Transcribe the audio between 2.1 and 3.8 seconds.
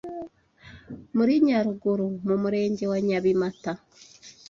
mu murenge wa Nyabimata